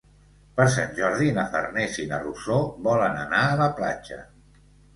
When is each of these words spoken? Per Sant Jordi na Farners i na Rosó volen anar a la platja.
Per 0.59 0.65
Sant 0.75 0.95
Jordi 0.99 1.27
na 1.35 1.43
Farners 1.51 2.01
i 2.05 2.07
na 2.13 2.21
Rosó 2.25 2.59
volen 2.89 3.23
anar 3.27 3.45
a 3.45 3.55
la 3.63 3.71
platja. 3.79 4.21